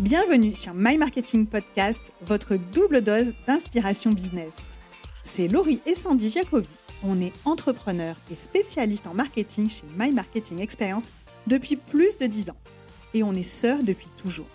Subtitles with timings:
[0.00, 4.78] Bienvenue sur My Marketing Podcast, votre double dose d'inspiration business.
[5.22, 6.68] C'est Laurie et Sandy Jacobi.
[7.04, 11.12] On est entrepreneurs et spécialistes en marketing chez My Marketing Experience
[11.46, 12.56] depuis plus de 10 ans.
[13.12, 14.46] Et on est sœurs depuis toujours.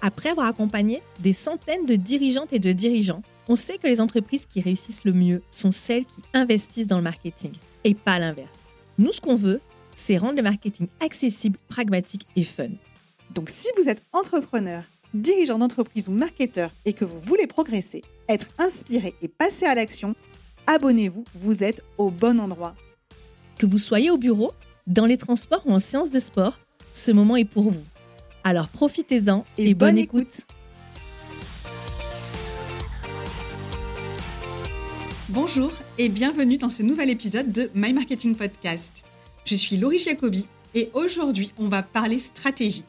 [0.00, 4.46] Après avoir accompagné des centaines de dirigeantes et de dirigeants, on sait que les entreprises
[4.46, 7.52] qui réussissent le mieux sont celles qui investissent dans le marketing
[7.84, 8.66] et pas l'inverse.
[8.98, 9.60] Nous, ce qu'on veut,
[9.94, 12.70] c'est rendre le marketing accessible, pragmatique et fun.
[13.30, 14.82] Donc si vous êtes entrepreneur,
[15.14, 20.16] dirigeant d'entreprise ou marketeur et que vous voulez progresser, être inspiré et passer à l'action,
[20.66, 22.74] abonnez-vous, vous êtes au bon endroit.
[23.56, 24.52] Que vous soyez au bureau,
[24.88, 26.58] dans les transports ou en séance de sport,
[26.92, 27.84] ce moment est pour vous.
[28.42, 30.46] Alors profitez-en et, bonne, écoute.
[35.28, 39.04] Bonjour et bienvenue dans ce nouvel épisode de My Marketing Podcast.
[39.44, 42.84] Je suis Laurie Jacobi et aujourd'hui on va parler stratégie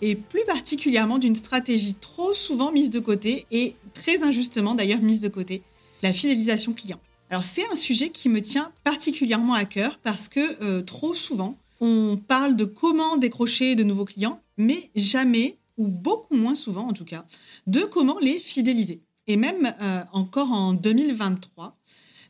[0.00, 5.20] et plus particulièrement d'une stratégie trop souvent mise de côté et très injustement d'ailleurs mise
[5.20, 5.62] de côté,
[6.02, 7.00] la fidélisation client.
[7.30, 11.58] Alors c'est un sujet qui me tient particulièrement à cœur parce que euh, trop souvent
[11.80, 16.92] on parle de comment décrocher de nouveaux clients, mais jamais, ou beaucoup moins souvent en
[16.92, 17.24] tout cas,
[17.66, 19.02] de comment les fidéliser.
[19.28, 21.78] Et même euh, encore en 2023,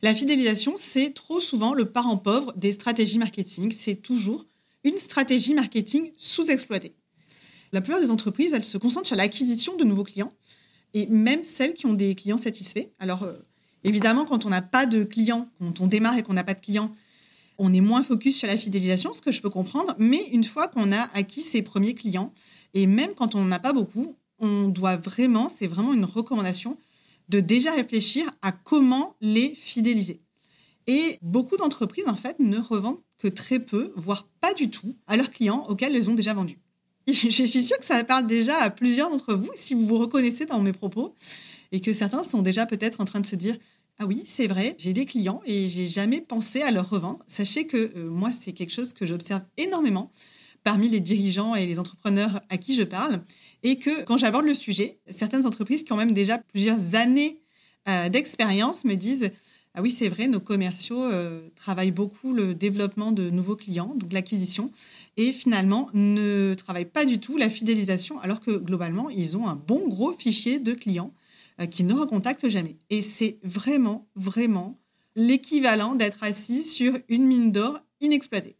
[0.02, 3.72] la fidélisation, c'est trop souvent le parent pauvre des stratégies marketing.
[3.72, 4.46] C'est toujours
[4.84, 6.94] une stratégie marketing sous-exploitée.
[7.72, 10.32] La plupart des entreprises, se concentrent sur l'acquisition de nouveaux clients
[10.94, 12.86] et même celles qui ont des clients satisfaits.
[12.98, 13.34] Alors, euh,
[13.84, 16.60] évidemment, quand on n'a pas de clients, quand on démarre et qu'on n'a pas de
[16.60, 16.92] clients,
[17.58, 19.94] on est moins focus sur la fidélisation, ce que je peux comprendre.
[19.98, 22.32] Mais une fois qu'on a acquis ses premiers clients,
[22.72, 26.78] et même quand on n'en a pas beaucoup, on doit vraiment, c'est vraiment une recommandation,
[27.28, 30.22] de déjà réfléchir à comment les fidéliser.
[30.86, 35.16] Et beaucoup d'entreprises, en fait, ne revendent que très peu, voire pas du tout, à
[35.16, 36.58] leurs clients auxquels elles ont déjà vendu.
[37.12, 40.44] je suis sûre que ça parle déjà à plusieurs d'entre vous, si vous vous reconnaissez
[40.44, 41.14] dans mes propos,
[41.72, 43.56] et que certains sont déjà peut-être en train de se dire
[43.98, 47.18] ah oui, c'est vrai, j'ai des clients et j'ai jamais pensé à leur revendre.
[47.26, 50.12] Sachez que euh, moi, c'est quelque chose que j'observe énormément
[50.62, 53.22] parmi les dirigeants et les entrepreneurs à qui je parle,
[53.62, 57.40] et que quand j'aborde le sujet, certaines entreprises qui ont même déjà plusieurs années
[57.88, 59.30] euh, d'expérience me disent
[59.74, 64.12] ah oui, c'est vrai, nos commerciaux euh, travaillent beaucoup le développement de nouveaux clients, donc
[64.12, 64.72] l'acquisition,
[65.18, 69.56] et finalement ne travaillent pas du tout la fidélisation, alors que globalement, ils ont un
[69.56, 71.12] bon gros fichier de clients
[71.60, 72.76] euh, qui ne recontactent jamais.
[72.88, 74.80] Et c'est vraiment, vraiment
[75.16, 78.56] l'équivalent d'être assis sur une mine d'or inexploitée.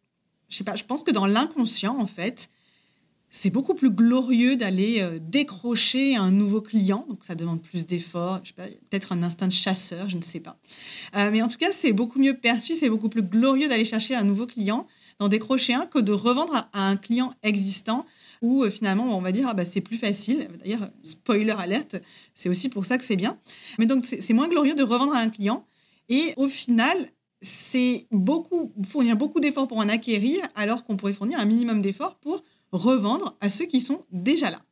[0.49, 2.51] Je sais pas, je pense que dans l'inconscient, en fait,
[3.31, 8.41] c'est beaucoup plus glorieux d'aller euh, décrocher un nouveau client, donc ça demande plus d'efforts,
[8.57, 10.59] peut-être un instinct de chasseur, je ne sais pas.
[11.15, 14.17] Euh, mais en tout cas, c'est beaucoup mieux perçu, c'est beaucoup plus glorieux d'aller chercher
[14.17, 14.89] un nouveau client,
[15.19, 18.07] d'en décrocher un, que de revendre à un client existant
[18.41, 20.49] où euh, finalement on va dire ah bah, c'est plus facile.
[20.61, 21.97] D'ailleurs, spoiler alerte,
[22.35, 23.39] c'est aussi pour ça que c'est bien.
[23.79, 25.67] Mais donc c'est moins glorieux de revendre à un client.
[26.09, 26.97] Et au final,
[27.43, 32.17] c'est beaucoup fournir beaucoup d'efforts pour en acquérir, alors qu'on pourrait fournir un minimum d'efforts
[32.17, 32.43] pour
[32.73, 34.63] revendre à ceux qui sont déjà là.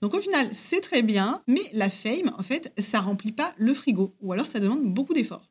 [0.00, 3.72] Donc au final, c'est très bien, mais la fame, en fait, ça remplit pas le
[3.72, 5.48] frigo, ou alors ça demande beaucoup d'efforts.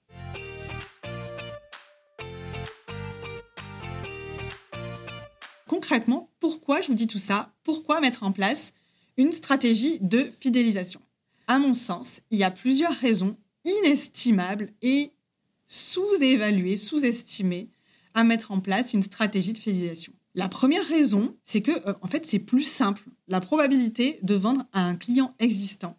[5.81, 8.71] Concrètement, pourquoi je vous dis tout ça Pourquoi mettre en place
[9.17, 11.01] une stratégie de fidélisation?
[11.47, 15.11] À mon sens, il y a plusieurs raisons inestimables et
[15.65, 17.71] sous-évaluées, sous-estimées
[18.13, 20.13] à mettre en place une stratégie de fidélisation.
[20.35, 23.01] La première raison, c'est que euh, en fait, c'est plus simple.
[23.27, 25.97] La probabilité de vendre à un client existant,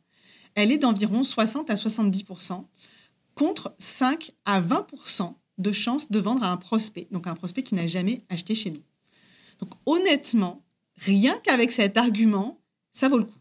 [0.54, 2.64] elle est d'environ 60 à 70%
[3.34, 7.74] contre 5 à 20% de chances de vendre à un prospect, donc un prospect qui
[7.74, 8.82] n'a jamais acheté chez nous.
[9.62, 10.64] Donc honnêtement,
[10.96, 13.38] rien qu'avec cet argument, ça vaut le coup.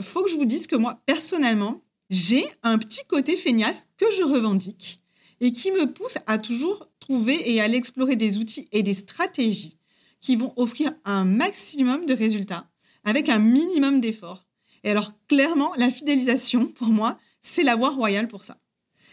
[0.00, 4.22] Faut que je vous dise que moi, personnellement, j'ai un petit côté feignasse que je
[4.22, 5.02] revendique
[5.40, 8.94] et qui me pousse à toujours trouver et à aller explorer des outils et des
[8.94, 9.76] stratégies
[10.22, 12.70] qui vont offrir un maximum de résultats
[13.04, 14.46] avec un minimum d'efforts.
[14.84, 18.58] Et alors, clairement, la fidélisation, pour moi, c'est la voie royale pour ça.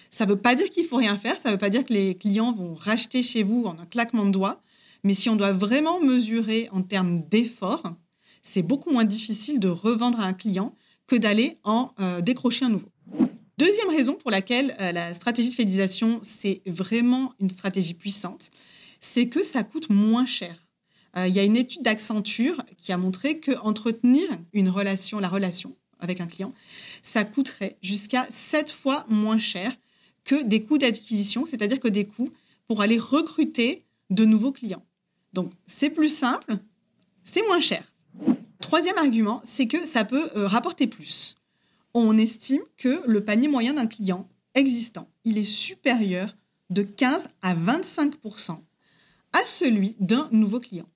[0.09, 1.93] Ça ne veut pas dire qu'il faut rien faire, ça ne veut pas dire que
[1.93, 4.61] les clients vont racheter chez vous en un claquement de doigts,
[5.05, 7.93] mais si on doit vraiment mesurer en termes d'efforts,
[8.41, 10.75] c'est beaucoup moins difficile de revendre à un client
[11.05, 12.89] que d'aller en euh, décrocher un nouveau.
[13.59, 18.49] Deuxième raison pour laquelle euh, la stratégie de fidélisation, c'est vraiment une stratégie puissante,
[18.99, 20.57] c'est que ça coûte moins cher.
[21.15, 25.29] Euh, il y a une étude d'Accenture qui a montré que entretenir une relation, la
[25.29, 26.51] relation avec un client,
[27.03, 29.71] ça coûterait jusqu'à 7 fois moins cher
[30.23, 32.31] que des coûts d'acquisition, c'est-à-dire que des coûts
[32.67, 34.83] pour aller recruter de nouveaux clients.
[35.35, 36.57] Donc, c'est plus simple,
[37.25, 37.93] c'est moins cher.
[38.61, 41.35] Troisième argument, c'est que ça peut euh, rapporter plus.
[41.93, 46.33] On estime que le panier moyen d'un client existant, il est supérieur
[46.69, 48.61] de 15 à 25%
[49.33, 50.87] à celui d'un nouveau client.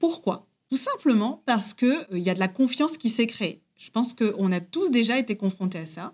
[0.00, 0.48] Pourquoi?
[0.68, 3.62] Tout simplement parce qu'il euh, y a de la confiance qui s'est créée.
[3.76, 6.12] Je pense qu'on a tous déjà été confrontés à ça.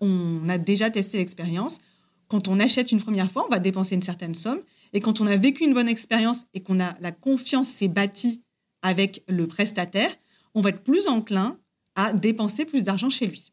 [0.00, 1.78] On a déjà testé l'expérience.
[2.26, 4.60] Quand on achète une première fois, on va dépenser une certaine somme.
[4.96, 8.42] Et quand on a vécu une bonne expérience et qu'on a la confiance s'est bâtie
[8.80, 10.10] avec le prestataire,
[10.54, 11.58] on va être plus enclin
[11.96, 13.52] à dépenser plus d'argent chez lui.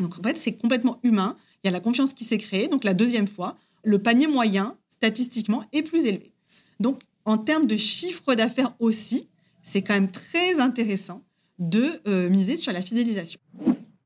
[0.00, 1.36] Donc en fait, c'est complètement humain.
[1.62, 2.68] Il y a la confiance qui s'est créée.
[2.68, 6.32] Donc la deuxième fois, le panier moyen, statistiquement, est plus élevé.
[6.80, 9.28] Donc en termes de chiffre d'affaires aussi,
[9.62, 11.22] c'est quand même très intéressant
[11.58, 13.40] de euh, miser sur la fidélisation.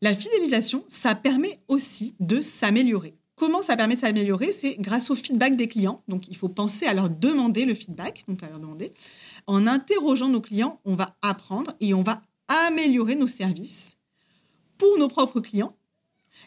[0.03, 3.20] La fidélisation, ça permet aussi de s'améliorer.
[3.41, 6.03] Comment ça permet de s'améliorer C'est grâce au feedback des clients.
[6.09, 8.93] Donc, il faut penser à leur demander le feedback, donc à leur demander.
[9.47, 13.97] En interrogeant nos clients, on va apprendre et on va améliorer nos services
[14.77, 15.75] pour nos propres clients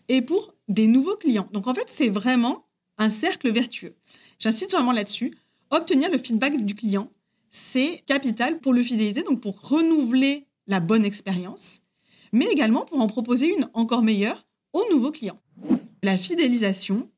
[0.07, 1.49] et pour des nouveaux clients.
[1.51, 2.67] Donc, en fait, c'est vraiment
[2.99, 3.95] un cercle vertueux.
[4.37, 5.35] J'insiste vraiment là-dessus.
[5.71, 7.09] Obtenir le feedback du client,
[7.49, 11.79] c'est capital pour le fidéliser, donc pour renouveler la bonne expérience,
[12.31, 15.39] mais également pour en proposer une encore meilleure aux nouveaux clients.
[16.03, 17.09] La fidélisation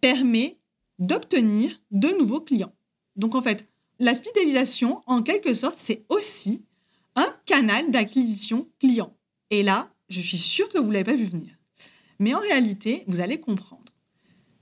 [0.00, 0.58] permet
[1.00, 2.72] d'obtenir de nouveaux clients.
[3.16, 3.68] Donc en fait,
[3.98, 6.64] la fidélisation, en quelque sorte, c'est aussi
[7.16, 9.12] un canal d'acquisition client.
[9.50, 11.50] Et là, je suis sûre que vous ne l'avez pas vu venir.
[12.20, 13.92] Mais en réalité, vous allez comprendre.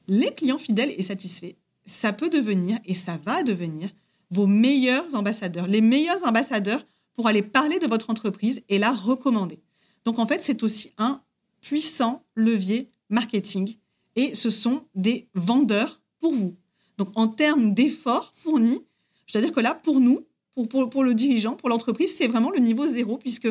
[0.09, 3.91] Les clients fidèles et satisfaits, ça peut devenir, et ça va devenir,
[4.31, 6.85] vos meilleurs ambassadeurs, les meilleurs ambassadeurs
[7.15, 9.61] pour aller parler de votre entreprise et la recommander.
[10.05, 11.21] Donc en fait, c'est aussi un
[11.61, 13.77] puissant levier marketing
[14.15, 16.57] et ce sont des vendeurs pour vous.
[16.99, 18.87] Donc en termes d'efforts fournis,
[19.27, 22.51] je dois dire que là, pour nous, pour, pour, le dirigeant, pour l'entreprise, c'est vraiment
[22.51, 23.49] le niveau zéro puisque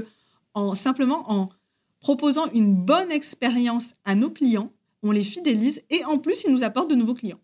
[0.53, 1.49] en, simplement en
[1.99, 4.71] proposant une bonne expérience à nos clients,
[5.03, 7.39] on les fidélise et en plus, ils nous apportent de nouveaux clients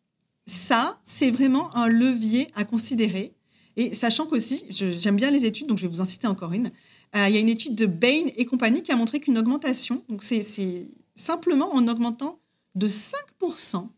[0.47, 3.33] ça, c'est vraiment un levier à considérer.
[3.77, 6.71] Et sachant qu'aussi, j'aime bien les études, donc je vais vous en citer encore une.
[7.15, 10.03] Euh, il y a une étude de Bain et compagnie qui a montré qu'une augmentation,
[10.09, 10.87] donc c'est
[11.21, 12.39] simplement en augmentant
[12.75, 13.89] de 5%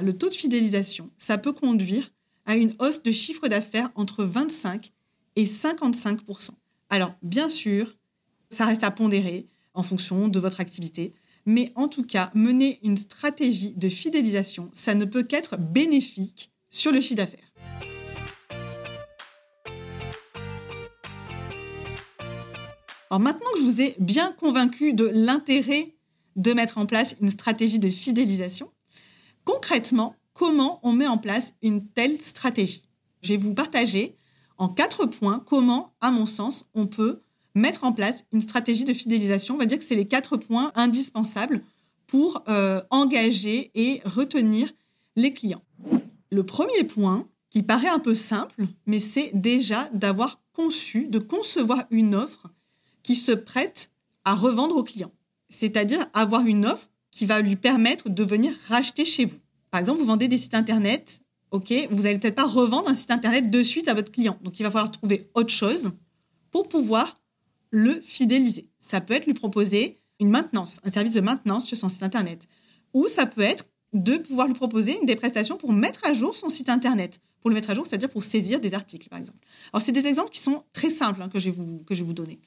[0.00, 2.12] le taux de fidélisation, ça peut conduire
[2.46, 4.92] à une hausse de chiffre d'affaires entre 25
[5.36, 6.50] et 55%.
[6.90, 7.96] Alors, bien sûr,
[8.50, 11.14] ça reste à pondérer en fonction de votre activité.
[11.46, 16.92] Mais en tout cas, mener une stratégie de fidélisation, ça ne peut qu'être bénéfique sur
[16.92, 17.52] le chiffre d'affaires.
[23.10, 25.93] Alors maintenant que je vous ai bien convaincu de l'intérêt
[26.36, 28.70] de mettre en place une stratégie de fidélisation,
[29.44, 32.88] concrètement, comment on met en place une telle stratégie?
[33.22, 34.16] Je vais vous partager
[34.58, 37.20] en quatre points comment, à mon sens, on peut
[37.54, 39.54] mettre en place une stratégie de fidélisation.
[39.54, 41.62] On va dire que c'est les quatre points indispensables
[42.06, 44.72] pour euh, engager et retenir
[45.16, 45.62] les clients.
[46.30, 51.84] Le premier point, qui paraît un peu simple, mais c'est déjà d'avoir conçu, de concevoir
[51.90, 52.48] une offre
[53.04, 53.90] qui se prête
[54.24, 55.12] à revendre aux clients.
[55.48, 59.38] C'est-à-dire avoir une offre qui va lui permettre de venir racheter chez vous.
[59.70, 61.20] Par exemple, vous vendez des sites internet,
[61.50, 64.38] ok, vous n'allez peut-être pas revendre un site internet de suite à votre client.
[64.42, 65.92] Donc, il va falloir trouver autre chose
[66.50, 67.20] pour pouvoir
[67.70, 68.68] le fidéliser.
[68.78, 72.46] Ça peut être lui proposer une maintenance, un service de maintenance sur son site Internet.
[72.92, 76.48] Ou ça peut être de pouvoir lui proposer des prestations pour mettre à jour son
[76.48, 77.20] site Internet.
[77.40, 79.38] Pour le mettre à jour, c'est-à-dire pour saisir des articles, par exemple.
[79.72, 82.06] Alors, c'est des exemples qui sont très simples hein, que, je vous, que je vais
[82.06, 82.38] vous donner.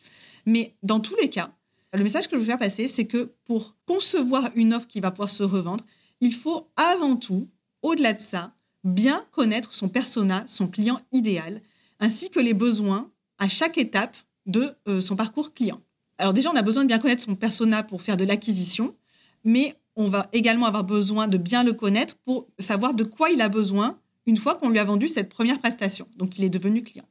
[0.46, 1.54] Mais dans tous les cas,
[1.94, 5.12] le message que je veux faire passer, c'est que pour concevoir une offre qui va
[5.12, 5.86] pouvoir se revendre,
[6.22, 7.48] il faut avant tout,
[7.82, 8.54] au-delà de ça,
[8.84, 11.62] bien connaître son persona, son client idéal,
[12.00, 14.16] ainsi que les besoins à chaque étape
[14.46, 15.82] de euh, son parcours client.
[16.18, 18.96] Alors déjà, on a besoin de bien connaître son persona pour faire de l'acquisition,
[19.44, 23.42] mais on va également avoir besoin de bien le connaître pour savoir de quoi il
[23.42, 26.84] a besoin une fois qu'on lui a vendu cette première prestation, donc il est devenu
[26.84, 27.06] client.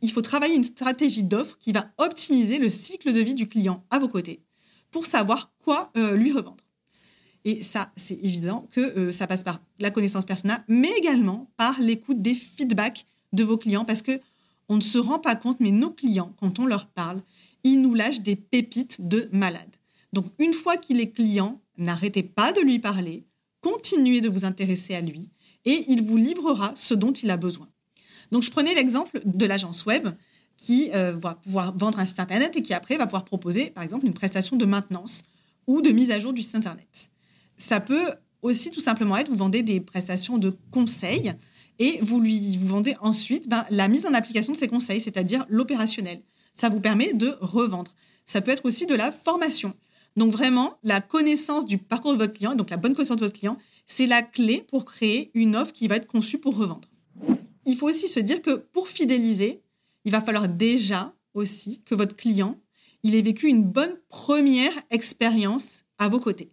[0.00, 3.84] Il faut travailler une stratégie d'offre qui va optimiser le cycle de vie du client
[3.90, 4.42] à vos côtés
[4.90, 6.64] pour savoir quoi euh, lui revendre.
[7.44, 11.80] Et ça, c'est évident que euh, ça passe par la connaissance persona, mais également par
[11.80, 14.20] l'écoute des feedbacks de vos clients, parce que
[14.68, 17.22] on ne se rend pas compte, mais nos clients, quand on leur parle,
[17.64, 19.76] ils nous lâchent des pépites de malades.
[20.12, 23.24] Donc, une fois qu'il est client, n'arrêtez pas de lui parler,
[23.60, 25.30] continuez de vous intéresser à lui
[25.64, 27.68] et il vous livrera ce dont il a besoin.
[28.30, 30.08] Donc, je prenais l'exemple de l'agence web
[30.56, 33.84] qui euh, va pouvoir vendre un site internet et qui après va pouvoir proposer, par
[33.84, 35.24] exemple, une prestation de maintenance
[35.66, 37.10] ou de mise à jour du site internet.
[37.56, 38.06] Ça peut
[38.42, 41.34] aussi tout simplement être, vous vendez des prestations de conseil
[41.78, 45.46] et vous lui vous vendez ensuite ben, la mise en application de ces conseils, c'est-à-dire
[45.48, 46.22] l'opérationnel.
[46.52, 47.94] Ça vous permet de revendre.
[48.26, 49.74] Ça peut être aussi de la formation.
[50.16, 53.38] Donc vraiment, la connaissance du parcours de votre client, donc la bonne connaissance de votre
[53.38, 56.88] client, c'est la clé pour créer une offre qui va être conçue pour revendre.
[57.68, 59.60] Il faut aussi se dire que pour fidéliser,
[60.06, 62.58] il va falloir déjà aussi que votre client,
[63.02, 66.50] il ait vécu une bonne première expérience à vos côtés.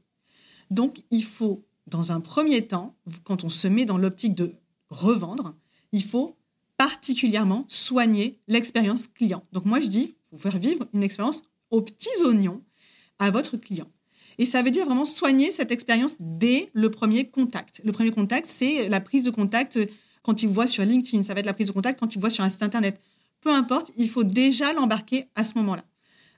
[0.71, 4.55] Donc, il faut, dans un premier temps, quand on se met dans l'optique de
[4.89, 5.55] revendre,
[5.93, 6.37] il faut
[6.75, 9.45] particulièrement soigner l'expérience client.
[9.53, 12.61] Donc, moi, je dis, faut faire vivre une expérience aux petits oignons
[13.19, 13.89] à votre client.
[14.37, 17.79] Et ça veut dire vraiment soigner cette expérience dès le premier contact.
[17.85, 19.79] Le premier contact, c'est la prise de contact
[20.25, 21.23] quand il voit sur LinkedIn.
[21.23, 22.99] Ça va être la prise de contact quand il voit sur un site internet.
[23.41, 25.85] Peu importe, il faut déjà l'embarquer à ce moment-là.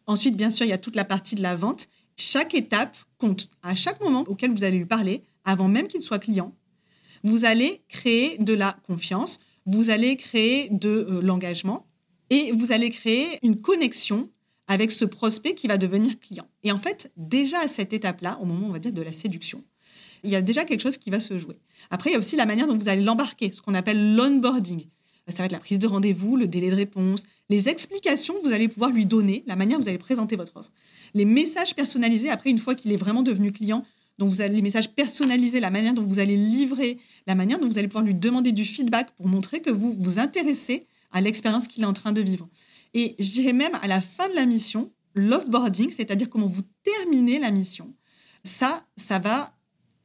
[0.07, 1.87] Ensuite, bien sûr, il y a toute la partie de la vente.
[2.17, 3.49] Chaque étape compte.
[3.63, 6.53] À chaque moment auquel vous allez lui parler, avant même qu'il soit client,
[7.23, 11.87] vous allez créer de la confiance, vous allez créer de euh, l'engagement
[12.29, 14.29] et vous allez créer une connexion
[14.67, 16.47] avec ce prospect qui va devenir client.
[16.63, 19.63] Et en fait, déjà à cette étape-là, au moment, on va dire, de la séduction,
[20.23, 21.57] il y a déjà quelque chose qui va se jouer.
[21.89, 24.85] Après, il y a aussi la manière dont vous allez l'embarquer, ce qu'on appelle l'onboarding.
[25.29, 28.53] Ça va être la prise de rendez-vous, le délai de réponse, les explications que vous
[28.53, 30.71] allez pouvoir lui donner, la manière dont vous allez présenter votre offre,
[31.13, 33.83] les messages personnalisés après, une fois qu'il est vraiment devenu client,
[34.17, 36.97] donc vous les messages personnalisés, la manière dont vous allez livrer,
[37.27, 40.17] la manière dont vous allez pouvoir lui demander du feedback pour montrer que vous vous
[40.17, 42.47] intéressez à l'expérience qu'il est en train de vivre.
[42.93, 47.37] Et je dirais même à la fin de la mission, l'offboarding, c'est-à-dire comment vous terminez
[47.37, 47.93] la mission,
[48.43, 49.56] ça, ça va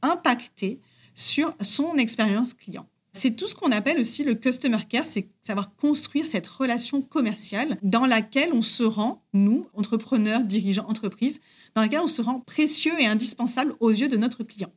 [0.03, 0.81] impacter
[1.15, 2.87] sur son expérience client.
[3.15, 7.77] C'est tout ce qu'on appelle aussi le customer care, c'est savoir construire cette relation commerciale
[7.83, 11.41] dans laquelle on se rend, nous, entrepreneurs, dirigeants, entreprises,
[11.75, 14.73] dans laquelle on se rend précieux et indispensable aux yeux de notre client.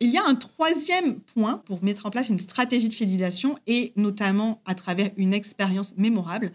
[0.00, 3.94] Il y a un troisième point pour mettre en place une stratégie de fidélisation et
[3.96, 6.52] notamment à travers une expérience mémorable,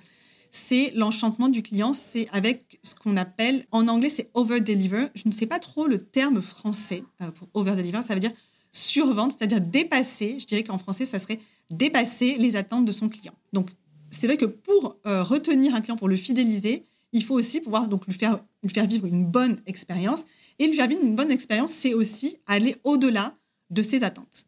[0.51, 5.07] c'est l'enchantement du client, c'est avec ce qu'on appelle, en anglais, c'est over-deliver.
[5.15, 8.33] Je ne sais pas trop le terme français euh, pour over-deliver, ça veut dire
[8.71, 11.39] survente, c'est-à-dire dépasser, je dirais qu'en français, ça serait
[11.69, 13.33] dépasser les attentes de son client.
[13.53, 13.71] Donc,
[14.11, 17.87] c'est vrai que pour euh, retenir un client, pour le fidéliser, il faut aussi pouvoir
[17.87, 20.25] donc lui faire, lui faire vivre une bonne expérience.
[20.59, 23.35] Et lui faire vivre une bonne expérience, c'est aussi aller au-delà
[23.69, 24.45] de ses attentes.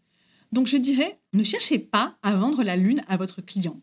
[0.52, 3.80] Donc, je dirais, ne cherchez pas à vendre la lune à votre client.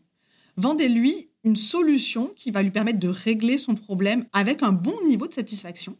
[0.57, 5.27] Vendez-lui une solution qui va lui permettre de régler son problème avec un bon niveau
[5.27, 5.97] de satisfaction.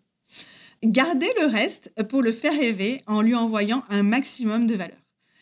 [0.83, 4.97] Gardez le reste pour le faire rêver en lui envoyant un maximum de valeur.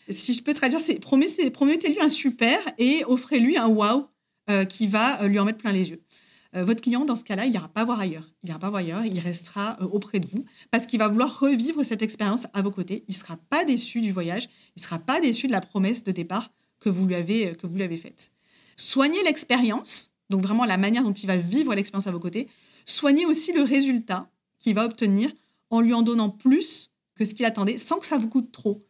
[0.08, 4.08] Si je peux traduire, c'est promettez-lui un super et offrez-lui un wow
[4.50, 6.02] euh, qui va euh, lui en mettre plein les yeux.
[6.56, 8.26] Euh, votre client, dans ce cas-là, il n'ira pas voir ailleurs.
[8.42, 11.84] Il n'ira pas voir ailleurs, il restera auprès de vous parce qu'il va vouloir revivre
[11.84, 13.04] cette expérience à vos côtés.
[13.06, 16.02] Il ne sera pas déçu du voyage, il ne sera pas déçu de la promesse
[16.02, 16.50] de départ
[16.80, 18.32] que vous lui avez, que vous lui avez faite.
[18.78, 22.48] Soignez l'expérience, donc vraiment la manière dont il va vivre l'expérience à vos côtés.
[22.86, 25.30] Soignez aussi le résultat qu'il va obtenir
[25.68, 28.80] en lui en donnant plus que ce qu'il attendait sans que ça vous coûte trop.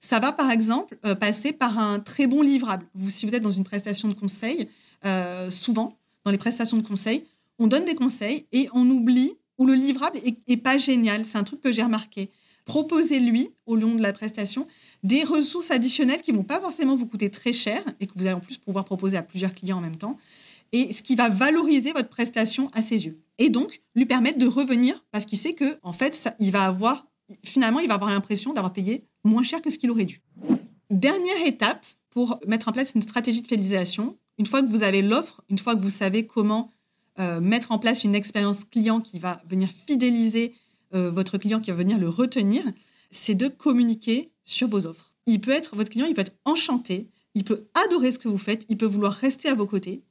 [0.00, 2.86] Ça va par exemple euh, passer par un très bon livrable.
[3.08, 4.68] Si vous êtes dans une prestation de conseil,
[5.06, 7.24] euh, souvent dans les prestations de conseil,
[7.58, 11.24] on donne des conseils et on oublie ou le livrable est, pas génial.
[11.24, 12.30] C'est un truc que j'ai remarqué.
[12.64, 14.68] Proposez-lui au long de la prestation
[15.02, 18.34] des ressources additionnelles qui vont pas forcément vous coûter très cher et que vous allez
[18.34, 20.18] en plus pouvoir proposer à plusieurs clients en même temps,
[20.72, 23.18] et ce qui va valoriser votre prestation à ses yeux.
[23.38, 27.06] Et donc, lui permettre de revenir parce qu'il sait que, en fait, il va avoir,
[27.44, 30.20] finalement, il va avoir l'impression d'avoir payé moins cher que ce qu'il aurait dû.
[30.90, 35.02] Dernière étape pour mettre en place une stratégie de fidélisation, une fois que vous avez
[35.02, 36.70] l'offre, une fois que vous savez comment
[37.18, 40.54] euh, mettre en place une expérience client qui va venir fidéliser
[40.94, 42.62] euh, votre client, qui va venir le retenir,
[43.10, 45.14] c'est de communiquer sur vos offres.
[45.26, 48.38] Il peut être, votre client, il peut être enchanté, il peut adorer ce que vous
[48.38, 50.02] faites, il peut vouloir rester à vos côtés.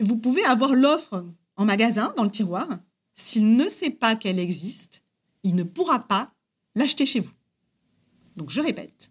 [0.00, 2.66] Vous pouvez avoir l'offre en magasin, dans le tiroir.
[3.14, 5.02] S'il ne sait pas qu'elle existe,
[5.42, 6.32] il ne pourra pas
[6.74, 7.32] l'acheter chez vous.
[8.36, 9.10] Donc je répète,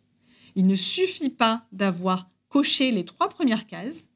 [0.55, 4.07] il ne suffit pas d'avoir coché les trois premières cases,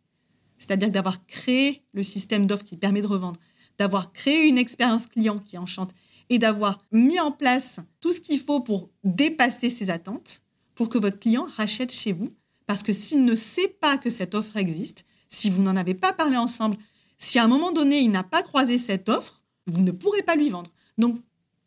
[0.58, 3.40] c'est-à-dire d'avoir créé le système d'offres qui permet de revendre,
[3.78, 5.94] d'avoir créé une expérience client qui enchante
[6.30, 10.42] et d'avoir mis en place tout ce qu'il faut pour dépasser ses attentes,
[10.75, 12.34] pour que votre client rachète chez vous.
[12.65, 16.13] Parce que s'il ne sait pas que cette offre existe, si vous n'en avez pas
[16.13, 16.77] parlé ensemble,
[17.18, 20.36] si à un moment donné, il n'a pas croisé cette offre, vous ne pourrez pas
[20.36, 20.72] lui vendre.
[20.98, 21.20] Donc,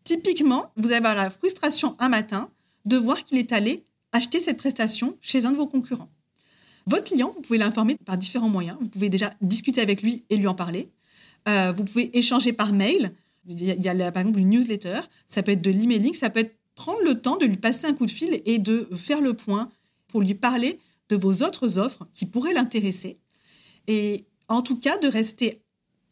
[0.04, 2.50] typiquement, vous avez la frustration un matin
[2.84, 6.10] de voir qu'il est allé acheter cette prestation chez un de vos concurrents.
[6.86, 8.78] Votre client, vous pouvez l'informer par différents moyens.
[8.80, 10.88] Vous pouvez déjà discuter avec lui et lui en parler.
[11.48, 13.12] Euh, vous pouvez échanger par mail.
[13.48, 16.56] Il y a, par exemple une newsletter, ça peut être de l'emailing, ça peut être
[16.74, 19.70] prendre le temps de lui passer un coup de fil et de faire le point
[20.08, 23.18] pour lui parler de vos autres offres qui pourraient l'intéresser.
[23.86, 25.62] Et en tout cas, de rester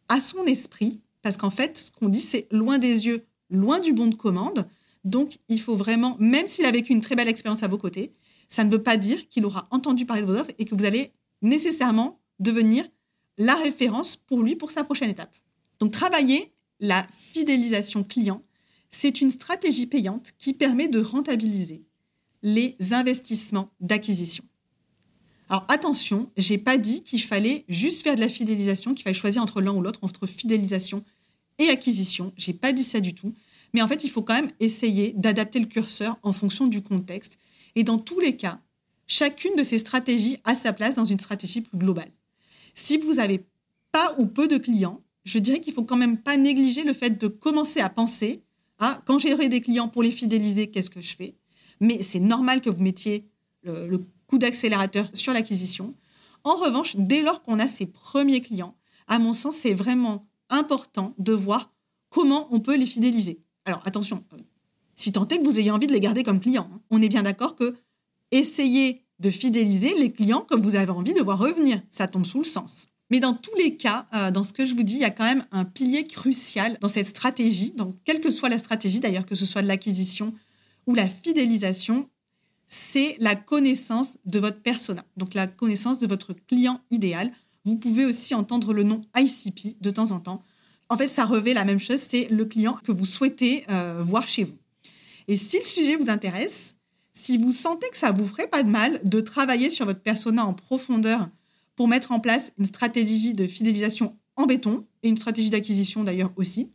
[0.09, 3.93] à son esprit, parce qu'en fait, ce qu'on dit, c'est loin des yeux, loin du
[3.93, 4.67] bon de commande.
[5.05, 8.15] Donc, il faut vraiment, même s'il a vécu une très belle expérience à vos côtés,
[8.49, 10.85] ça ne veut pas dire qu'il aura entendu parler de vos offres et que vous
[10.85, 11.13] allez
[11.43, 12.87] nécessairement devenir
[13.37, 15.37] la référence pour lui pour sa prochaine étape.
[15.81, 18.43] Donc, travailler la fidélisation client,
[18.91, 21.83] c'est une stratégie payante qui permet de rentabiliser
[22.43, 24.45] les investissements d'acquisition.
[25.49, 29.43] Alors attention, j'ai pas dit qu'il fallait juste faire de la fidélisation, qu'il fallait choisir
[29.43, 31.05] entre l'un ou l'autre, entre fidélisation
[31.59, 32.33] et acquisition.
[32.37, 33.35] J'ai pas dit ça du tout.
[33.73, 37.39] Mais en fait, il faut quand même essayer d'adapter le curseur en fonction du contexte.
[37.75, 38.61] Et dans tous les cas,
[39.07, 42.11] chacune de ces stratégies a sa place dans une stratégie plus globale.
[42.75, 43.45] Si vous n'avez
[43.93, 47.11] pas ou peu de clients, je dirais qu'il faut quand même pas négliger le fait
[47.11, 48.43] de commencer à penser
[48.79, 51.37] à quand j'aurai des clients pour les fidéliser, qu'est-ce que je fais?
[51.81, 53.27] Mais c'est normal que vous mettiez
[53.63, 55.95] le, coup d'accélérateur sur l'acquisition.
[56.45, 58.75] En revanche, dès lors qu'on a ses premiers clients,
[59.07, 61.73] à mon sens, c'est vraiment important de voir
[62.09, 63.43] comment on peut les fidéliser.
[63.67, 64.39] Alors attention, euh,
[64.95, 66.81] si tant est que vous ayez envie de les garder comme clients, hein.
[66.91, 67.75] on est bien d'accord que
[68.31, 72.39] essayer de fidéliser les clients que vous avez envie de voir revenir, ça tombe sous
[72.39, 72.89] le sens.
[73.11, 75.11] Mais dans tous les cas, euh, dans ce que je vous dis, il y a
[75.11, 79.27] quand même un pilier crucial dans cette stratégie, donc quelle que soit la stratégie d'ailleurs,
[79.27, 80.35] que ce soit de l'acquisition
[80.87, 82.09] ou la fidélisation,
[82.69, 87.31] c'est la connaissance de votre persona, donc la connaissance de votre client idéal.
[87.65, 90.43] Vous pouvez aussi entendre le nom ICP de temps en temps.
[90.89, 94.29] En fait, ça revêt la même chose, c'est le client que vous souhaitez euh, voir
[94.29, 94.59] chez vous.
[95.29, 96.75] Et si le sujet vous intéresse,
[97.15, 100.45] si vous sentez que ça vous ferait pas de mal de travailler sur votre persona
[100.45, 101.29] en profondeur
[101.77, 106.33] pour mettre en place une stratégie de fidélisation en béton et une stratégie d'acquisition d'ailleurs
[106.37, 106.71] aussi,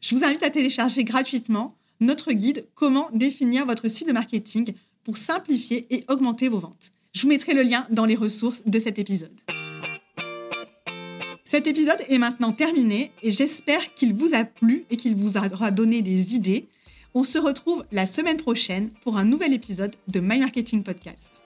[0.00, 5.86] je vous invite à télécharger gratuitement notre guide Comment définir votre cible marketing pour simplifier
[5.90, 6.92] et augmenter vos ventes.
[7.12, 9.38] Je vous mettrai le lien dans les ressources de cet épisode.
[11.44, 15.70] Cet épisode est maintenant terminé et j'espère qu'il vous a plu et qu'il vous aura
[15.70, 16.66] donné des idées.
[17.14, 21.41] On se retrouve la semaine prochaine pour un nouvel épisode de My Marketing Podcast.